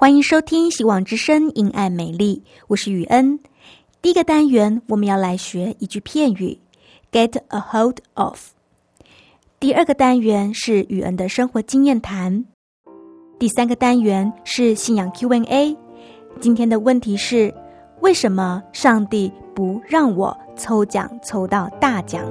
[0.00, 3.36] 欢迎收听《希望之声·因爱美丽》，我是雨恩。
[4.00, 6.56] 第一个单元，我们要来学一句片语
[7.10, 8.50] ：“get a hold of”。
[9.58, 12.44] 第二个单元是雨恩的生活经验谈。
[13.40, 15.76] 第三个单元是信仰 Q&A。
[16.38, 17.52] 今天的问题是：
[18.00, 22.24] 为什么上帝不让我抽奖抽到大奖？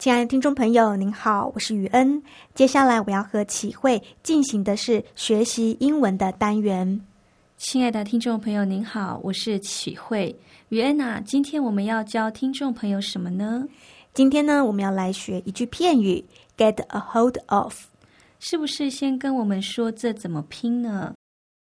[0.00, 2.22] 亲爱的听众朋友，您好，我是雨恩。
[2.54, 6.98] 接下来我要和启慧进行的是学习英文的单元。
[7.58, 10.34] 亲爱的听众朋友，您好，我是启慧。
[10.70, 13.68] 雨恩啊，今天我们要教听众朋友什么呢？
[14.14, 16.24] 今天呢，我们要来学一句片语
[16.56, 17.84] ：get a hold of。
[18.38, 21.12] 是不是先跟我们说这怎么拼呢？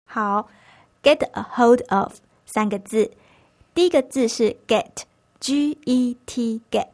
[0.10, 0.48] 好
[1.04, 2.14] ，get a hold of
[2.46, 3.12] 三个字，
[3.74, 6.88] 第一个字是 get，G E T get。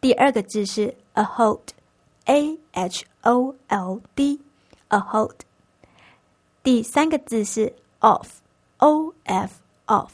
[0.00, 5.34] 第二个字是 a hold，a h o l d，a hold。
[6.62, 9.54] 第三个字是 off，o f
[9.86, 10.10] off。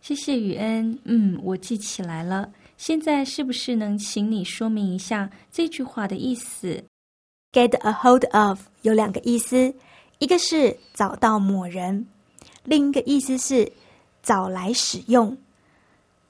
[0.00, 2.52] 谢谢雨恩，嗯，我记起来了。
[2.76, 6.84] 现在是不是能请你说明一下这句话的意思
[7.52, 9.74] ？Get a hold of 有两个意思，
[10.18, 12.06] 一个是找到某人，
[12.62, 13.72] 另一个意思是
[14.22, 15.36] 找来使用。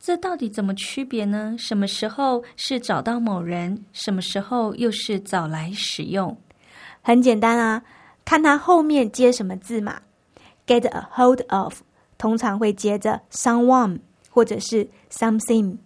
[0.06, 1.56] 这到底怎么区别呢？
[1.58, 6.36] 什么时候是找到某人，什么时候又是找来使用？
[7.00, 7.82] 很简单啊，
[8.22, 10.02] 看它后面接什么字嘛。
[10.66, 11.80] Get a hold of
[12.18, 15.78] 通常会接着 someone 或者是 something。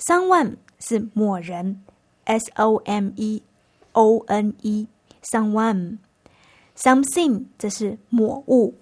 [0.00, 1.84] someone 是某人
[2.24, 3.44] ，s o m e
[3.92, 4.88] o n e
[5.22, 5.98] someone。
[6.76, 8.74] something 则是某物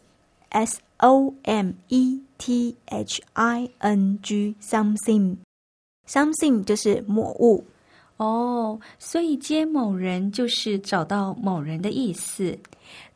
[0.48, 2.22] ，s o m e。
[2.40, 5.36] T H I N G something
[6.08, 7.62] something 就是某物
[8.16, 12.58] 哦，所以接某人就是找到某人的意思。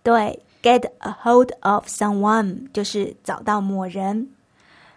[0.03, 4.29] 对，get a hold of someone 就是找到某人。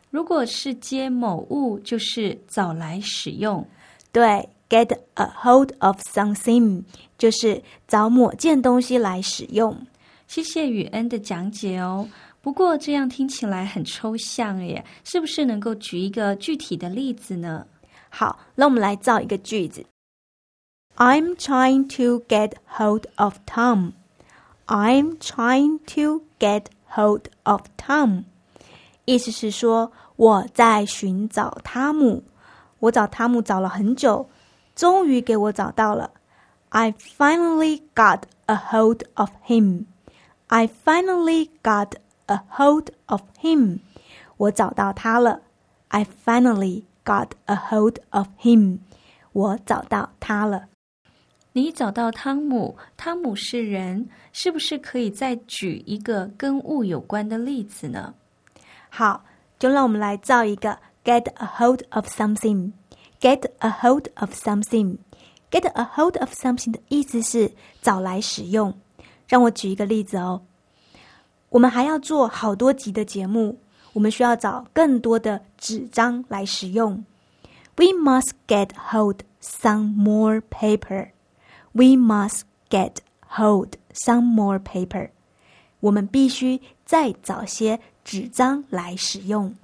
[0.09, 3.65] 如果是接某物，就是找来使用。
[4.11, 6.83] 对，get a hold of something
[7.17, 9.73] 就是找某件东西来使用。
[10.27, 12.05] 谢谢雨恩的讲解哦。
[12.46, 17.66] 不过这样听起来很抽象耶，是不是能够举一个具体的例子呢？
[18.08, 19.84] 好，那我们来造一个句子。
[20.96, 23.92] I'm trying to get hold of Tom.
[24.66, 28.24] I'm trying to get hold of Tom.
[29.04, 32.22] 意思是说我在寻找汤姆，
[32.80, 34.28] 我找汤姆找了很久，
[34.74, 36.10] 终于给我找到了。
[36.68, 39.86] I finally got a hold of him.
[40.48, 41.92] I finally got
[42.27, 43.79] A hold of him，
[44.37, 45.41] 我找到他了。
[45.87, 48.79] I finally got a hold of him，
[49.31, 50.67] 我找到他了。
[51.53, 58.13] 你找到汤姆，汤姆是人，是不是可以再举一个跟物有关的例子呢？
[58.89, 59.23] 好，
[59.57, 62.73] 就让我们来造一个 get a hold of something。
[63.19, 68.71] get a hold of something，get a hold of something 的意思是找来使用。
[69.27, 70.41] 让我举一个例子哦。
[71.49, 73.57] 我们还要做好多集的节目，
[73.93, 77.03] 我们需要找更多的纸张来使用。
[77.75, 81.09] We must get hold some more paper.
[81.71, 82.95] We must get
[83.29, 85.11] hold some more paper.
[85.79, 89.55] 我们必须再找些纸张来使用。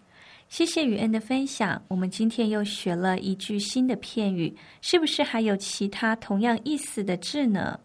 [0.48, 7.80] 谢谢雨恩的分享，我们今天又学了一句新的片语，是不是还有其他同样意思的字呢？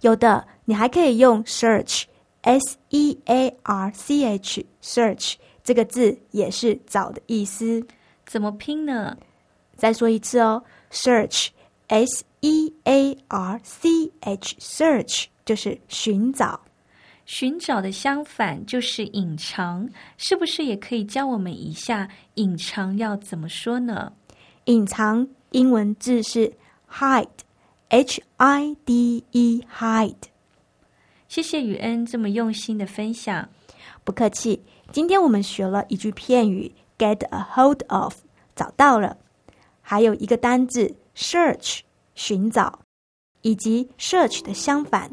[0.00, 2.02] 有的，你还可以用 search。
[2.44, 7.84] S E A R C H search 这个字也是找的意思。
[8.24, 9.16] 怎么拼呢？
[9.76, 10.62] 再说一次哦
[12.40, 16.60] e a r c h，search 就是寻找。
[17.24, 19.88] 寻找的相反就是隐藏，
[20.18, 24.12] 是不是也可以教我们一下隐藏要怎么说呢？
[24.66, 26.52] 隐藏英文字是
[26.90, 30.33] hide，h i d e，hide。
[31.34, 33.48] 谢谢雨恩这么用心的分享，
[34.04, 34.62] 不客气。
[34.92, 38.14] 今天我们学了一句片语 get a hold of，
[38.54, 39.16] 找到了，
[39.80, 41.80] 还有一个单字 search，
[42.14, 42.78] 寻找，
[43.42, 45.10] 以及 search 的相反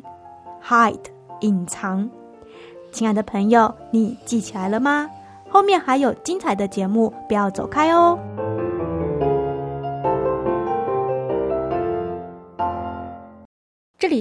[0.63, 1.00] hide。
[1.39, 2.07] 隐藏，
[2.91, 5.09] 亲爱的朋友，你记起来了吗？
[5.50, 8.15] 后面还有精彩的节目，不要走开哦！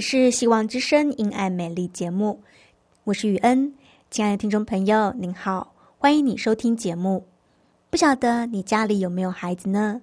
[0.01, 2.41] 是希望之声因爱美丽节目，
[3.05, 3.75] 我是雨恩。
[4.11, 7.27] 亲爱的听众朋友，您好，欢迎你收听节目。
[7.91, 10.01] 不晓得你家里有没有孩子呢？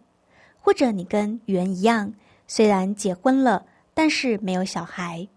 [0.59, 2.13] 或者你跟雨恩一样，
[2.47, 5.27] 虽然结婚了，但是没有小孩。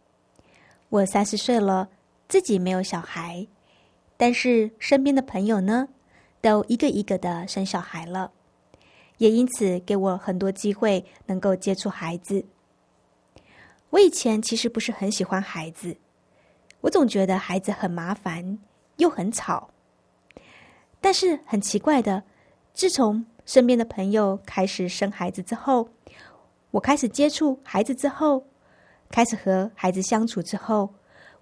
[0.91, 1.89] 我三十岁了，
[2.29, 3.47] 自己没有小孩，
[4.17, 5.89] 但是身边的朋友呢，
[6.43, 8.31] 都一个一个的生小孩了，
[9.17, 12.45] 也因此给我很多机会能够接触孩子。
[13.91, 15.97] 我以前其实不是很喜欢孩子，
[16.81, 18.59] 我总觉得孩子很麻烦
[18.97, 19.71] 又很吵。
[21.01, 22.23] 但是很奇怪的，
[22.73, 25.89] 自从身边的朋友开始生孩子之后，
[26.71, 28.45] 我开始接触孩子之后。
[29.13, 30.89] 开始和孩子相处之后，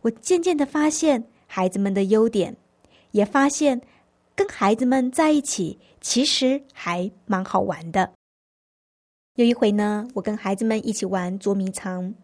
[0.01, 2.57] 我渐渐的发现孩子们的优点，
[3.11, 3.79] 也发现
[4.35, 8.11] 跟孩子们在一起其实还蛮好玩的。
[9.35, 12.15] 有一回呢，我跟孩子们一起玩捉迷藏，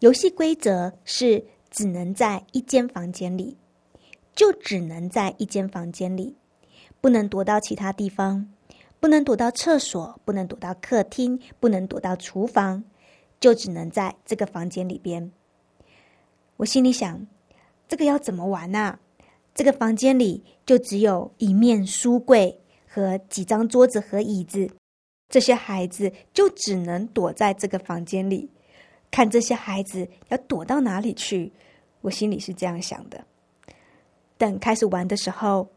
[0.00, 3.56] 游戏规则是只能在一间房间里，
[4.34, 6.36] 就只能在一间房间里，
[7.00, 8.48] 不能躲到其他地方，
[9.00, 12.84] 不能躲到厕所，不能躲到客厅，不能躲到厨房。
[13.40, 15.30] 就只能在这个房间里边。
[16.56, 17.24] 我心里想，
[17.86, 18.98] 这个要怎么玩呢？
[19.54, 22.58] 这个房间里就只有一面书柜
[22.88, 24.68] 和几张桌子和椅子，
[25.28, 28.50] 这些孩子就只能躲在这个房间里。
[29.10, 31.52] 看这些孩子要躲到哪里去？
[32.00, 33.24] 我心里是这样想的。
[34.36, 35.68] 等开始玩的时候，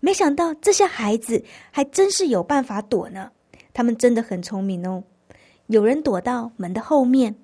[0.00, 3.30] 没想到这些孩子还真是有办法躲呢。
[3.72, 5.04] 他们真的很聪明哦。
[5.66, 7.36] 有人躲到门的后面，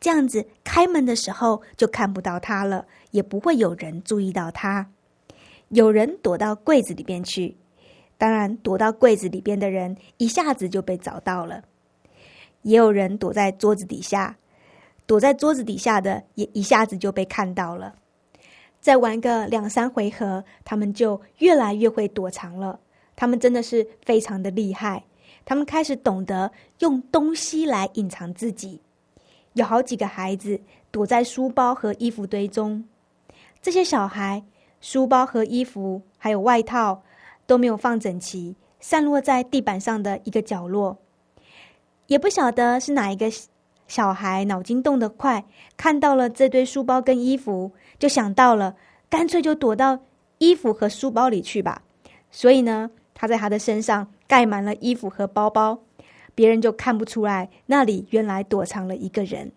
[0.00, 4.90] 这样子开门的时候就看不到他了，也不会有人注意到他。
[5.68, 7.54] 有人躲到柜子里边去，
[8.16, 11.62] 当然躲到柜子里边的人一下子就被找到了。
[12.62, 14.38] 也有人躲在桌子底下，
[15.06, 17.94] 躲在桌子底下的也一下子就被看到了。
[18.80, 22.78] 再玩个两三回合，他们就越来越会躲藏了。
[23.16, 25.02] 他们真的是非常的厉害。
[25.44, 26.50] 他们开始懂得
[26.80, 28.80] 用东西来隐藏自己，
[29.54, 30.60] 有好几个孩子
[30.90, 32.84] 躲在书包和衣服堆中。
[33.62, 34.44] 这些小孩
[34.80, 37.02] 书包和衣服还有外套
[37.46, 40.96] 都没有放整齐，散落在地板上的一个角落。
[42.06, 43.26] 也不晓得是哪一个
[43.86, 45.44] 小孩脑筋动得快，
[45.76, 48.76] 看到了这堆书包跟衣服，就想到了，
[49.08, 50.00] 干脆就躲到
[50.38, 51.82] 衣服和书包里去吧。
[52.30, 54.08] 所以呢，他在他的身上。
[54.28, 55.78] 盖满了衣服和包包，
[56.34, 59.52] 别人就看不出来那里原来躲藏了一个人。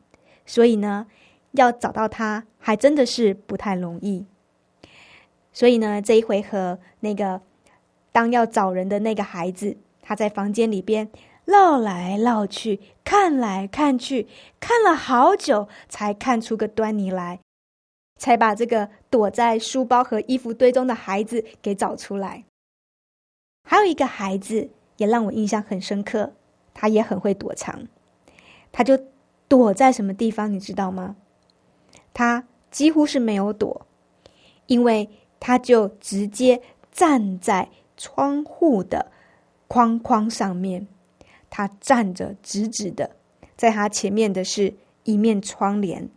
[0.46, 1.08] 所以呢，
[1.54, 4.28] 要找到他还真的是不太容易。
[5.52, 7.42] 所以呢，这一回合，那个
[8.12, 11.10] 当要找人的那个孩子，他在房间里边
[11.50, 14.28] 绕来绕去，看来看去，
[14.60, 17.40] 看了好久，才看出个端倪来，
[18.18, 22.44] 才把这个躲在书包和衣服堆中的孩子给找出来。
[23.64, 26.34] 还有一个孩子也让我印象很深刻，
[26.76, 27.88] 他也很会躲藏，
[28.72, 29.00] 他就
[29.48, 31.16] 躲在什么地方，你知道吗？
[32.14, 33.88] 他几乎是没有躲，
[34.68, 39.12] 因为他就直接站在窗户的
[39.68, 40.88] 框框上面，
[41.50, 43.10] 他站着直直的，
[43.56, 46.10] 在他前面的是一面窗帘，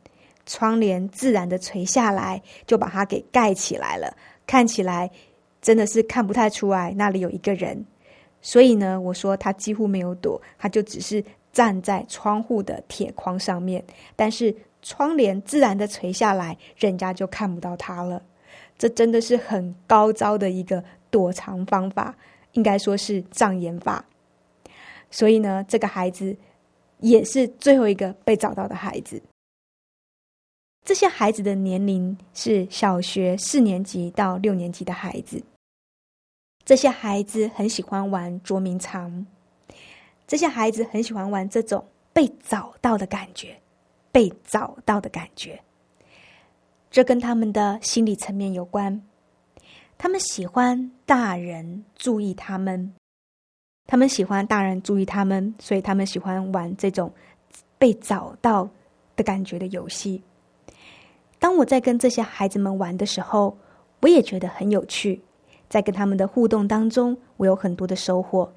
[0.47, 5.11] 窗帘自然的垂下来，就把它给盖起来了，看起来。
[5.63, 7.87] 真的是看不太出来那里有一个人，
[8.41, 13.81] 所以呢，我说他几乎没有躲，他就只是站在窗户的铁框上面，
[14.17, 18.21] 但是窗帘自然的垂下来，人家就看不到他了。
[18.77, 22.13] 这真的是很高招的一个躲藏方法，
[22.55, 24.05] 应该说是障眼法。
[25.13, 26.37] 所以呢，这个孩子
[26.99, 29.23] 也是最后一个被找到的孩子。
[30.85, 35.41] 这些孩子的年龄是小学四年级到六年级的孩子。
[36.65, 39.25] 这些孩子很喜欢玩捉迷藏，
[40.27, 43.61] 这些孩子很喜欢玩这种被找到的感觉，
[44.11, 45.61] 被找到的感觉。
[46.91, 49.01] 这跟他们的心理层面有关。
[49.99, 52.93] 他们喜欢大人注意他们，
[53.87, 57.13] 他们喜欢大人注意他们，所以他们喜欢玩这种
[57.79, 58.69] 被找到
[59.17, 60.23] 的感觉的游戏。
[61.39, 63.59] 当我在跟这些孩子们玩的时候，
[64.01, 65.21] 我也觉得很有趣。
[65.69, 68.53] 在跟他们的互动当中，我有很多的收获。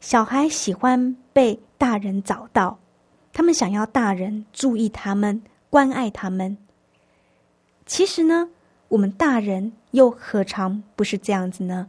[0.00, 2.78] 小孩喜欢被大人找到，
[3.32, 6.56] 他们想要大人注意他们、关爱他们。
[7.84, 8.48] 其实呢？
[8.88, 11.88] 我们大人又何尝不是这样子呢？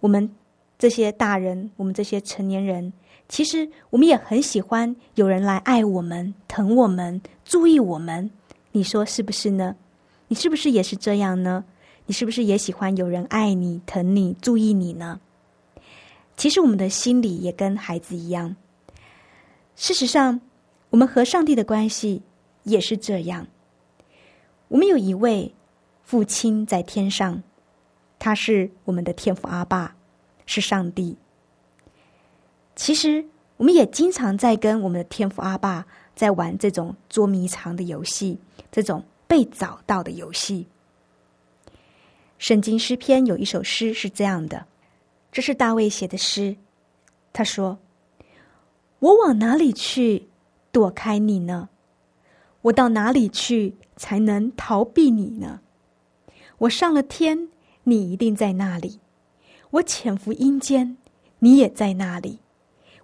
[0.00, 0.30] 我们
[0.78, 2.92] 这些大人，我们这些成年人，
[3.28, 8.30] 其实我们也很喜欢有人来爱我们、疼我们、注意我们。
[8.72, 9.74] 你说是不是呢？
[10.28, 11.64] 你是不是也是这样呢？
[12.06, 15.20] 你是不是也喜欢有人爱你、疼你、注意你呢？
[16.36, 18.54] 其实我们的心里也跟孩子一样。
[19.76, 20.40] 事实上，
[20.90, 22.22] 我们和上帝的关系
[22.62, 23.46] 也是这样。
[24.68, 25.52] 我们有一位。
[26.08, 27.42] 父亲在天上，
[28.18, 29.94] 他是我们的天父阿爸，
[30.48, 31.14] 是上帝。
[32.74, 33.22] 其实，
[33.58, 38.38] 我们也经常在跟我们的天父阿爸在玩这种捉迷藏的游戏，
[38.72, 40.66] 这种被找到的游戏。
[42.38, 44.66] 圣经诗篇有一首诗是这样的，
[45.30, 46.56] 这是大卫写的诗。
[47.32, 47.78] 他说
[49.00, 50.28] ：“我往哪里去
[50.72, 51.68] 躲开你呢？
[52.62, 55.60] 我到哪里去才能逃避你呢？”
[56.58, 57.48] 我上了天，
[57.84, 58.98] 你一定在那里；
[59.70, 60.96] 我潜伏阴间，
[61.38, 62.38] 你也在那里。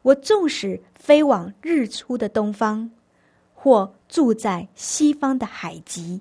[0.02, 2.90] 我纵使飞往日出的东方，
[3.54, 6.20] 或住在西方的海极，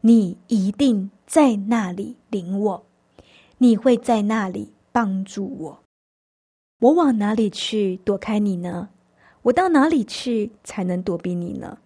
[0.00, 2.86] 你一定在那里领我。
[3.58, 5.78] 你会在那里帮助我。
[6.80, 8.88] 我往哪里去躲开你呢？
[9.42, 11.78] 我到哪里去才能躲避你呢？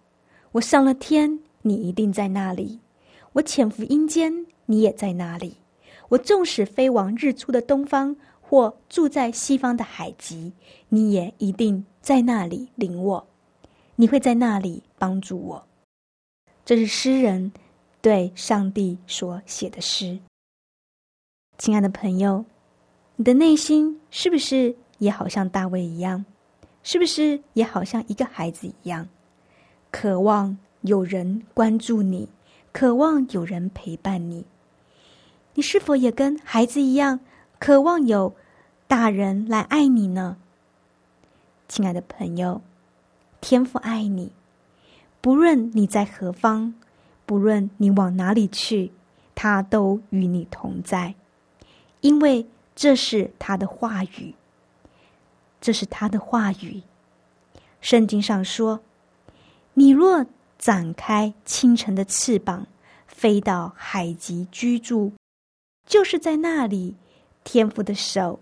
[0.51, 2.79] 我上了天，你一定在那里；
[3.33, 4.45] 我潜伏阴间。
[4.65, 5.57] 你也在那里？
[6.09, 10.51] 我纵使飞往日出的东方，或住在西方的海极，
[10.89, 13.27] 你也一定在那里领我。
[13.95, 15.67] 你会在那里帮助我。
[16.65, 17.51] 这是诗人
[18.01, 20.19] 对上帝所写的诗。
[21.57, 22.45] 亲爱的朋友，
[23.15, 26.25] 你的内心是不是也好像大卫一样？
[26.81, 29.07] 是不是也好像一个孩子一样，
[29.91, 32.29] 渴望有人关注你，
[32.71, 34.45] 渴望有人陪伴你？
[35.55, 37.19] 你是否也跟孩子一样，
[37.59, 38.35] 渴望有
[38.87, 40.37] 大人来爱你呢？
[41.67, 42.61] 亲爱的朋友，
[43.41, 44.31] 天父爱你，
[45.21, 46.73] 不论你在何方，
[47.25, 48.91] 不论你往哪里去，
[49.35, 51.13] 他都与你同在，
[52.01, 54.33] 因为这是他的话语，
[55.59, 56.81] 这是他的话语。
[57.81, 58.79] 圣经上说
[59.75, 60.25] ：“你若
[60.57, 62.65] 展开清晨的翅膀，
[63.05, 65.11] 飞到海极居住。”
[65.89, 66.93] 就是在那里，
[67.43, 68.39] 天父的手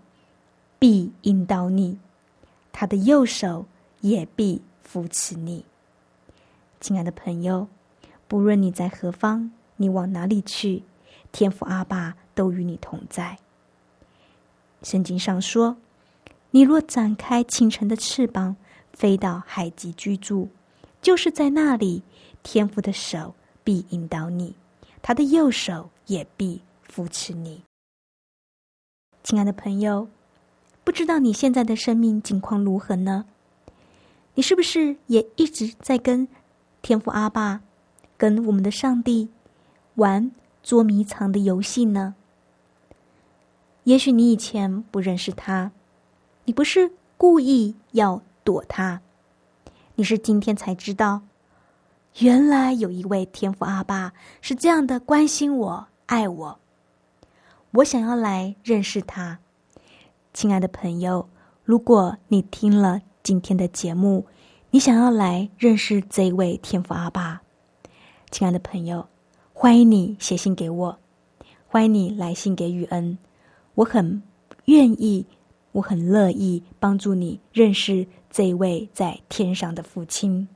[0.78, 1.98] 必引导你，
[2.72, 3.64] 他的右手
[4.02, 5.64] 也必扶持你。
[6.78, 7.66] 亲爱的朋友，
[8.28, 10.82] 不论你在何方，你往哪里去，
[11.32, 13.38] 天父阿爸都与你同在。
[14.82, 15.78] 圣经上说
[16.52, 18.54] ：“你若展开清晨的翅膀，
[18.92, 20.50] 飞到海极居住，
[21.00, 22.02] 就是在那里，
[22.42, 24.54] 天父的手必引导你，
[25.00, 27.62] 他的右手也必。”扶持你，
[29.22, 30.08] 亲爱的朋友，
[30.82, 33.26] 不知道你现在的生命境况如何呢？
[34.34, 36.26] 你是不是也一直在跟
[36.82, 37.60] 天父阿爸、
[38.16, 39.28] 跟我们的上帝
[39.96, 40.30] 玩
[40.62, 42.14] 捉迷藏的游戏呢？
[43.84, 45.70] 也许你以前不认识他，
[46.44, 49.00] 你不是故意要躲他，
[49.94, 51.20] 你是今天才知道，
[52.18, 56.58] 原来有一位天父阿爸是这样的关心我、爱我。
[57.72, 59.40] 我想要来认识他，
[60.32, 61.28] 亲爱的朋友。
[61.64, 64.26] 如果你听了今天的节目，
[64.70, 67.42] 你想要来认识这位天父阿爸，
[68.30, 69.06] 亲爱的朋友，
[69.52, 70.98] 欢迎你写信给我，
[71.66, 73.18] 欢迎你来信给雨恩。
[73.74, 74.22] 我很
[74.64, 75.26] 愿意，
[75.72, 80.48] 我很乐意帮助你认识这位在天上的父亲。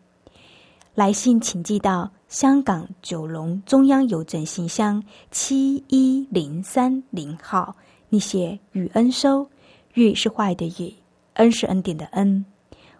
[0.95, 2.11] 来信请寄到。
[2.29, 7.77] 香港九龙中央邮政信箱七一零三零号，
[8.09, 9.47] 你写“雨恩收
[9.93, 10.95] ”，“雨”是坏的“雨
[11.35, 12.43] ”，“恩”是恩典的“恩”。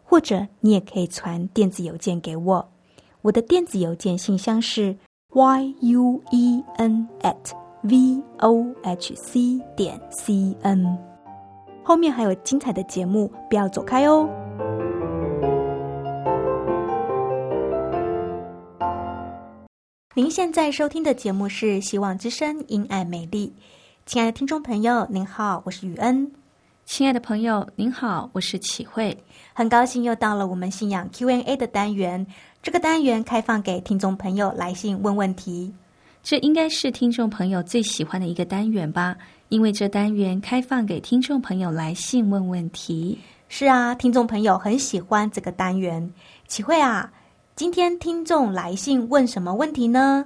[0.05, 2.69] 或者你也可以传电子邮件给我，
[3.23, 4.95] 我的电子邮件信箱是
[5.31, 10.99] y u e n at v o h c 点 c n，
[11.83, 14.29] 后面还有精彩的节目，不要走开哦。
[20.15, 23.49] 您现在收听的节目是《希望之声·因爱美丽》，
[24.05, 26.27] 亲爱的听众朋友，您好，我是雨恩；
[26.85, 29.17] 亲爱的朋友，您好，我是启慧。
[29.55, 32.27] 很高兴又到了我们信仰 Q&A 的单元，
[32.63, 35.73] 这个单元开放给听众朋友来信问问题。
[36.23, 39.17] 这应该是听众朋友最喜欢的一个单元吧？
[39.49, 43.19] 因为这单元开放给听众朋友来信问问题。
[43.49, 46.13] 是啊，听众朋友很喜欢这个单元。
[46.47, 47.11] 启慧啊，
[47.55, 50.25] 今天听众来信问什么问题呢？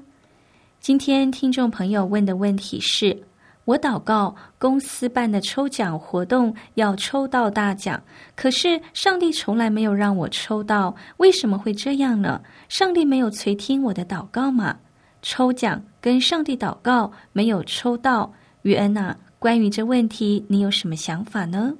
[0.79, 3.21] 今天听众朋友问的问题是：
[3.65, 8.01] 我祷告公司办的抽奖活动要抽到大奖，
[8.37, 12.41] 可是上帝从来没有让我抽到，为什么会这样呢？
[12.69, 14.77] 上帝没有垂听我的祷告吗？
[15.21, 21.75] 抽奖跟上帝祷告没有抽到，于恩啊，关于这问题你有什么想法呢？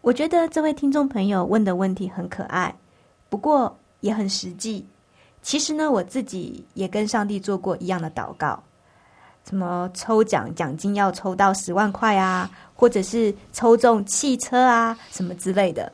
[0.00, 2.74] 我觉得这位听众朋友问的问题很可爱，
[3.28, 4.86] 不过也很实际。
[5.42, 8.62] 其实呢，我自己也跟上帝做过一样的祷告，
[9.48, 15.90] 什么抽奖奖金要抽到十万块啊，或者是抽中汽车啊什么之类的。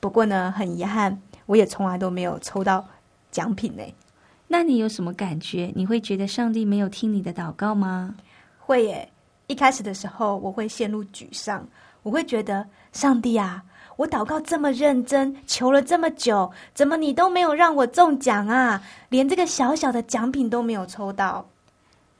[0.00, 2.84] 不过呢，很遗憾，我也从来都没有抽到
[3.30, 3.82] 奖品呢。
[4.48, 5.72] 那你有什么感觉？
[5.74, 8.14] 你会觉得上帝没有听你的祷告吗？
[8.58, 9.12] 会耶！
[9.48, 11.66] 一开始的时候，我会陷入沮丧，
[12.02, 13.62] 我会觉得上帝啊，
[13.96, 18.82] 我祷告这么认真，求了这么久，怎么你都没有让我中奖啊？
[19.08, 21.46] 连这个小小的奖品都没有抽到，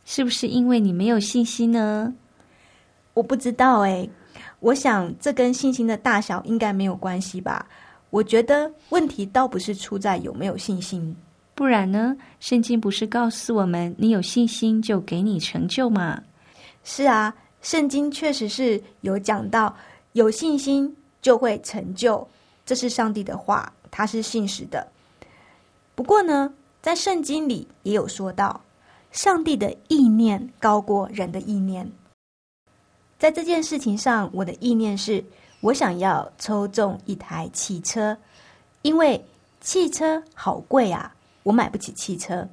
[0.05, 2.13] 是不是因为你没有信心呢？
[3.13, 4.09] 我不知道哎，
[4.61, 7.67] 我想这跟信心的大小应该没有关系吧？
[8.11, 11.15] 我觉得问题倒不是出在有没有信心。
[11.55, 12.17] 不然呢？
[12.41, 16.23] 圣经不是告诉我们，你有信心就给你成就吗？
[16.85, 19.75] 是啊，圣经确实是有讲到，
[20.13, 20.95] 有信心
[21.27, 22.29] 就会成就，
[22.65, 24.87] 这是上帝的话，他是信实的。
[25.97, 28.61] 不过呢，在圣经里也有说到，
[29.11, 31.91] 上帝的意念高过人的意念。
[33.19, 35.25] 在这件事情上，我的意念是
[35.63, 38.17] 我想要抽中一台汽车，
[38.83, 39.21] 因为
[39.61, 41.13] 汽车好贵啊。
[41.43, 42.49] 我买不起汽车，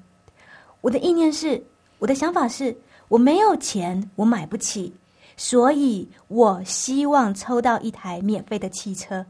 [0.82, 1.64] 我的意念是，
[2.00, 2.76] 我的想法是，
[3.08, 4.96] 我没有钱，我买不起，
[5.36, 9.26] 所以我希望抽到一台免费的汽车。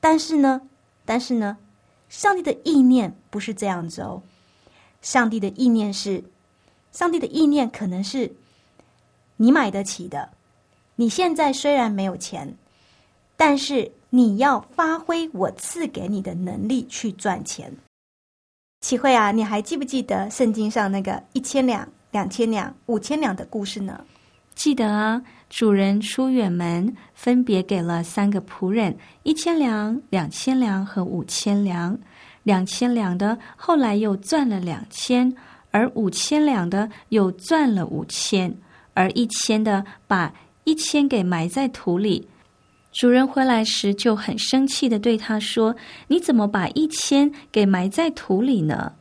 [0.00, 0.62] 但是呢，
[1.04, 1.56] 但是呢，
[2.08, 4.22] 上帝的意念不是这样子哦。
[5.02, 6.24] 上帝的意念是，
[6.92, 8.32] 上帝的意念可能是，
[9.36, 10.30] 你买得起的。
[10.96, 12.56] 你现在虽然没有钱，
[13.36, 17.72] 但是你要发挥我赐给你的能力去赚钱。
[18.80, 24.04] 启慧啊，你还记不记得圣经上那个一千两、两千两、五千两的故事呢？
[24.58, 28.92] 记得啊，主人出远门，分别给了三个仆人
[29.22, 31.96] 一千两、两千两和五千两。
[32.42, 35.32] 两千两的后来又赚了两千，
[35.70, 38.52] 而五千两的又赚了五千，
[38.94, 42.28] 而一千的把一千给埋在土里。
[42.90, 45.76] 主人回来时就很生气的对他说
[46.08, 48.92] ：“你怎么把一千给埋在土里呢？”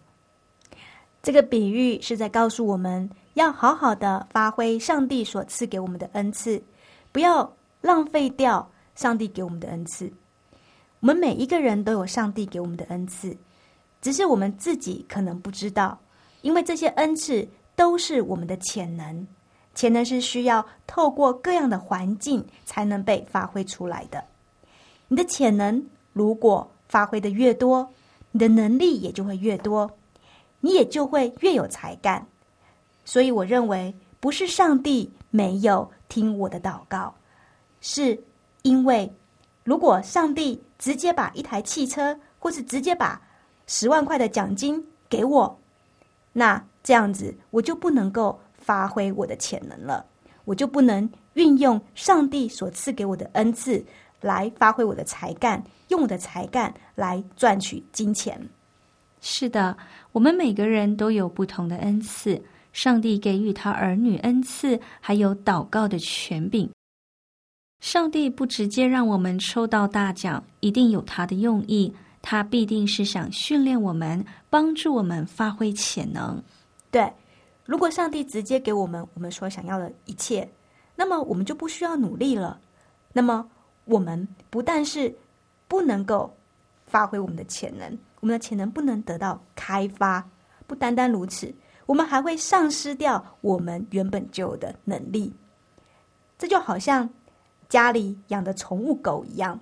[1.24, 6.60] 这个比喻是在告诉我们要好好的发挥上帝所赐给我们的恩赐，
[7.12, 10.12] 不要浪费掉上帝给我们的恩赐。
[11.02, 13.38] 我们每一个人都有上帝给我们的恩赐，
[14.02, 16.00] 只是我们自己可能不知道，
[16.41, 19.28] 因为这些恩赐都是我们的潜能。
[19.76, 24.23] 潜能是需要透过各样的环境才能被发挥出来的。
[25.10, 27.88] 你的潜能如果发挥的越多，
[28.32, 29.91] 你的能力也就会越多，
[30.60, 32.26] 你也就会越有才干。
[33.08, 37.15] 所以，我认为不是上帝没有听我的祷告，
[37.80, 38.22] 是
[38.63, 39.10] 因为
[39.63, 43.22] 如果上帝直接把一台汽车，或是直接把
[43.65, 45.58] 十万块的奖金给我，
[46.34, 48.38] 那这样子我就不能够。
[48.67, 50.06] 发挥我的潜能了，
[50.43, 53.82] 我就不能运用上帝所赐给我的恩赐
[54.20, 58.38] 来发挥我的才干，用我的才干来赚取金钱。
[59.22, 59.78] 是的，
[60.12, 62.43] 我们每个人都有不同的恩赐，
[62.78, 66.70] 上帝给予他儿女恩赐，还有祷告的权柄。
[67.80, 76.40] 上帝不直接让我们抽到大奖，一定有他的用意，他必定是想训练我们，帮助我们发挥潜能。
[76.92, 77.12] 对。
[77.66, 80.48] 如果上帝直接给我们我们所想要的一切，
[80.96, 82.62] 那么我们就不需要努力了。
[83.12, 83.50] 那么
[83.86, 85.12] 我们不但是
[85.68, 86.32] 不能够
[86.86, 90.24] 发挥我们的潜能，我们的潜能不能得到开发。
[90.68, 91.52] 不单单如此，
[91.88, 95.34] 我们还会丧失掉我们原本就有的能力。
[96.38, 97.10] 这就好像
[97.67, 99.60] 家里养的宠物狗一样，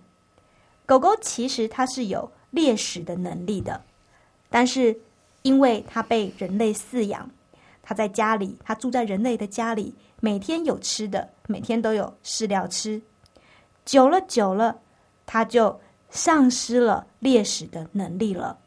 [0.85, 3.81] 狗狗其实它是有猎食的能力的，
[4.49, 4.99] 但是
[5.41, 7.29] 因为它被人类饲养，
[7.81, 13.01] 它在家里，它住在人类的家里，每天有吃的，每天都有饲料吃，
[13.85, 14.79] 久了久了，
[15.25, 18.57] 它就丧失了猎食的能力了。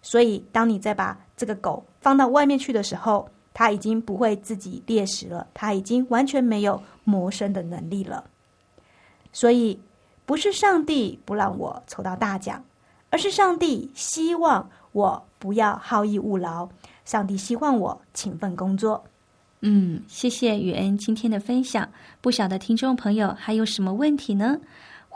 [0.00, 8.24] 所以，当你再把这个狗放到外面去的时候，它已经不会自己猎食了，它已经完全没有谋生的能力了。
[9.32, 9.78] 所以，
[10.24, 12.64] 不是上帝不让我抽到大奖，
[13.10, 16.68] 而是上帝希望我不要好逸恶劳，
[17.04, 19.04] 上帝希望我勤奋工作。
[19.60, 21.88] 嗯，谢谢雨恩今天的分享。
[22.20, 24.58] 不晓得听众朋友还有什么问题呢？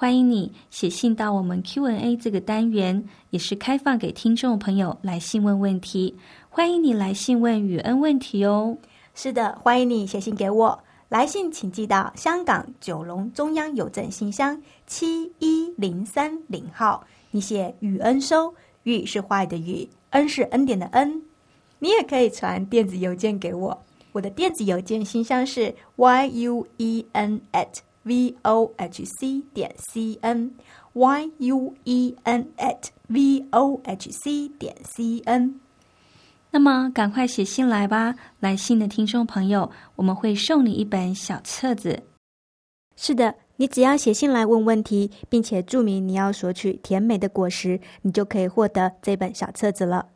[0.02, 6.16] 欢迎你写信到我们 Q&A 这个单元，也是开放给听众朋友来信问问题。
[6.50, 8.76] 欢迎你来信问雨恩问题哦。
[9.14, 10.82] 是的，欢迎你写信给我。
[11.08, 17.06] 来信请寄到香港九龙中央邮政信箱七一零三零号。
[17.30, 21.22] 你写雨恩收，雨是坏的雨，恩是恩典的恩。
[21.78, 27.68] 你也可以传电子邮件给我，我的电子邮件信箱是 y u e n at
[28.04, 30.50] v o h c 点 c n
[30.92, 35.60] y u e n at v o h c 点 c n。
[36.50, 38.14] 那么，赶快写信来吧！
[38.40, 42.02] 来信的听众朋友，我们会送你一本小册子。
[42.94, 50.08] 是的，你只要写信来问问题，并且注明你要索取甜美的果实，你就可以获得这本小册子了。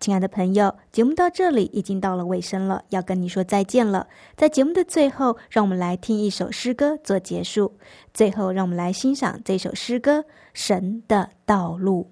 [0.00, 4.06] 亲爱的朋友，节目到这里已经到了尾声了，要跟你说再见了。
[4.36, 7.78] 在节目的最后，让我们来听一首诗歌做结束。
[8.14, 10.20] 最后，让我们来欣赏这首诗歌
[10.54, 12.10] 《神的道路》。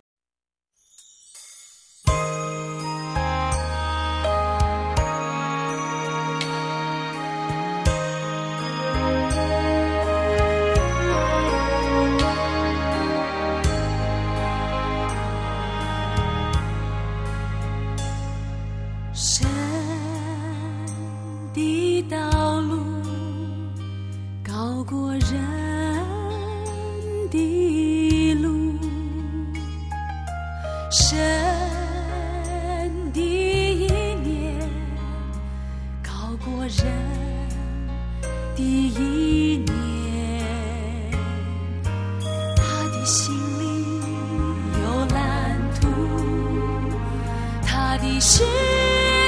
[47.96, 48.44] 我的时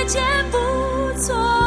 [0.07, 0.59] 间不
[1.18, 1.58] 错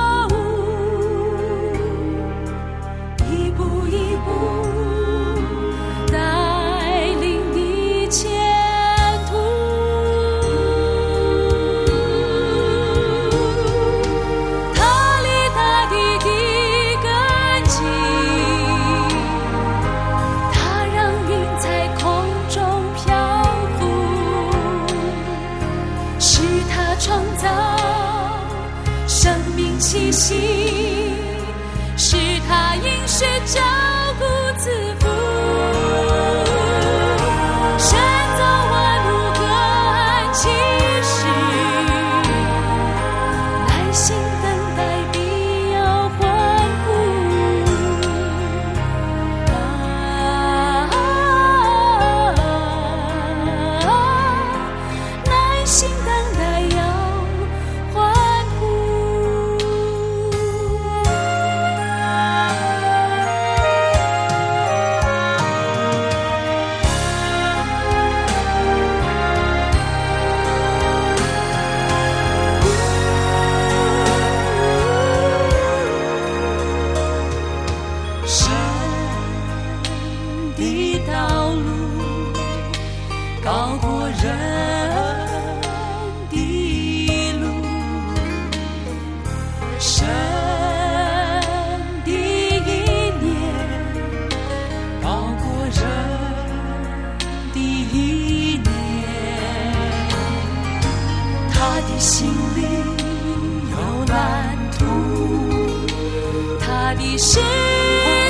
[106.92, 107.40] 我的时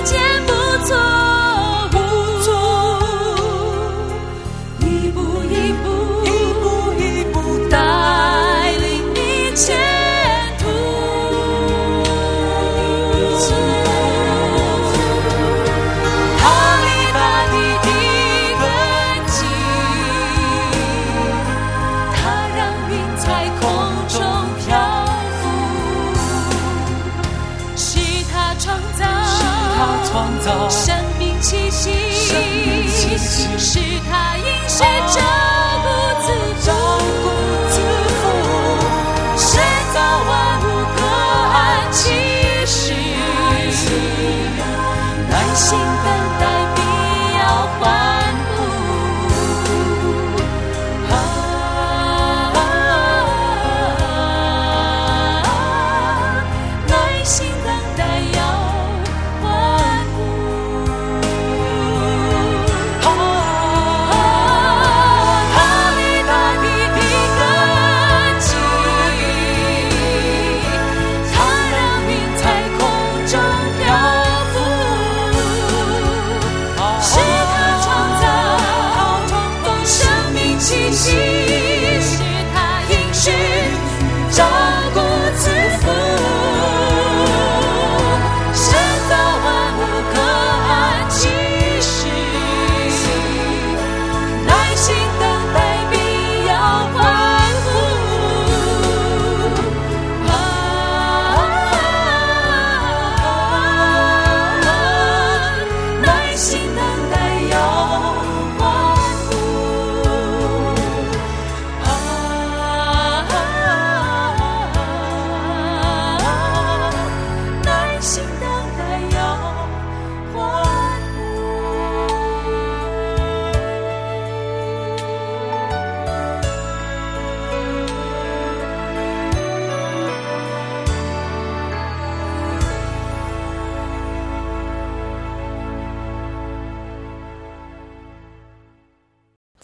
[0.04, 1.31] 间不错。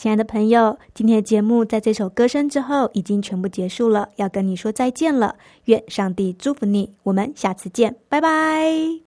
[0.08, 5.36] 亲爱的朋友，今天的节目在这首歌声之后已经全部结束了，要跟你说再见了。
[5.66, 9.07] 愿上帝祝福你，我们下次见，拜拜。